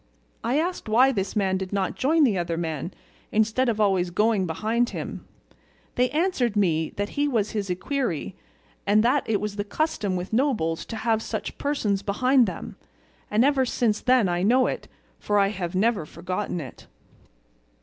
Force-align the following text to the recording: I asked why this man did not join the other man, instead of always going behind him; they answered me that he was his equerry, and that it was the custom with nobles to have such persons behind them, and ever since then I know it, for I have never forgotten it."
I 0.43 0.57
asked 0.57 0.89
why 0.89 1.11
this 1.11 1.35
man 1.35 1.57
did 1.57 1.71
not 1.71 1.93
join 1.93 2.23
the 2.23 2.35
other 2.35 2.57
man, 2.57 2.91
instead 3.31 3.69
of 3.69 3.79
always 3.79 4.09
going 4.09 4.47
behind 4.47 4.89
him; 4.89 5.27
they 5.93 6.09
answered 6.09 6.55
me 6.55 6.89
that 6.95 7.09
he 7.09 7.27
was 7.27 7.51
his 7.51 7.69
equerry, 7.69 8.35
and 8.87 9.03
that 9.03 9.23
it 9.29 9.39
was 9.39 9.57
the 9.57 9.63
custom 9.63 10.15
with 10.15 10.33
nobles 10.33 10.87
to 10.87 10.95
have 10.95 11.21
such 11.21 11.59
persons 11.59 12.01
behind 12.01 12.47
them, 12.47 12.77
and 13.29 13.45
ever 13.45 13.63
since 13.63 13.99
then 14.01 14.27
I 14.27 14.41
know 14.41 14.65
it, 14.65 14.87
for 15.19 15.37
I 15.37 15.49
have 15.49 15.75
never 15.75 16.07
forgotten 16.07 16.59
it." 16.59 16.87